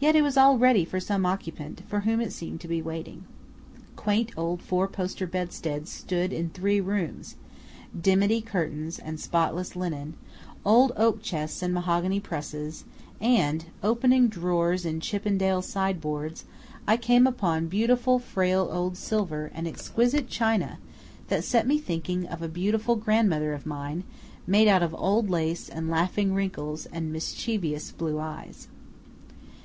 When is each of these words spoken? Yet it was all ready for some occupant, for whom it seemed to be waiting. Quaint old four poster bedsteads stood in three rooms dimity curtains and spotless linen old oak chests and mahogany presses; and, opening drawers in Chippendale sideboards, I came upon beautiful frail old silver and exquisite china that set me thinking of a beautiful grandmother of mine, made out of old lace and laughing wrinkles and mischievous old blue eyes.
Yet 0.00 0.14
it 0.14 0.22
was 0.22 0.36
all 0.36 0.58
ready 0.58 0.84
for 0.84 1.00
some 1.00 1.26
occupant, 1.26 1.82
for 1.88 2.02
whom 2.02 2.20
it 2.20 2.32
seemed 2.32 2.60
to 2.60 2.68
be 2.68 2.80
waiting. 2.80 3.24
Quaint 3.96 4.30
old 4.36 4.62
four 4.62 4.86
poster 4.86 5.26
bedsteads 5.26 5.90
stood 5.90 6.32
in 6.32 6.50
three 6.50 6.80
rooms 6.80 7.34
dimity 8.00 8.40
curtains 8.40 9.00
and 9.00 9.18
spotless 9.18 9.74
linen 9.74 10.14
old 10.64 10.92
oak 10.96 11.20
chests 11.20 11.62
and 11.62 11.74
mahogany 11.74 12.20
presses; 12.20 12.84
and, 13.20 13.64
opening 13.82 14.28
drawers 14.28 14.86
in 14.86 15.00
Chippendale 15.00 15.62
sideboards, 15.62 16.44
I 16.86 16.96
came 16.96 17.26
upon 17.26 17.66
beautiful 17.66 18.20
frail 18.20 18.68
old 18.70 18.96
silver 18.96 19.50
and 19.52 19.66
exquisite 19.66 20.28
china 20.28 20.78
that 21.26 21.42
set 21.42 21.66
me 21.66 21.76
thinking 21.80 22.24
of 22.28 22.40
a 22.40 22.46
beautiful 22.48 22.94
grandmother 22.94 23.52
of 23.52 23.66
mine, 23.66 24.04
made 24.46 24.68
out 24.68 24.84
of 24.84 24.94
old 24.94 25.28
lace 25.28 25.68
and 25.68 25.90
laughing 25.90 26.34
wrinkles 26.34 26.86
and 26.92 27.12
mischievous 27.12 27.90
old 27.90 27.98
blue 27.98 28.20
eyes. 28.20 28.68